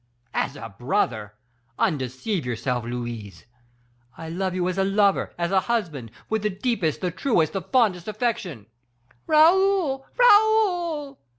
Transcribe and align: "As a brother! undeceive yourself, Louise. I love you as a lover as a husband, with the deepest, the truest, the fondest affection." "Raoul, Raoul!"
"As 0.33 0.55
a 0.55 0.73
brother! 0.79 1.35
undeceive 1.77 2.43
yourself, 2.43 2.85
Louise. 2.85 3.45
I 4.17 4.29
love 4.29 4.55
you 4.55 4.67
as 4.67 4.79
a 4.79 4.83
lover 4.83 5.31
as 5.37 5.51
a 5.51 5.59
husband, 5.69 6.09
with 6.27 6.41
the 6.41 6.49
deepest, 6.49 7.01
the 7.01 7.11
truest, 7.11 7.53
the 7.53 7.61
fondest 7.61 8.07
affection." 8.07 8.65
"Raoul, 9.27 10.07
Raoul!" 10.17 11.19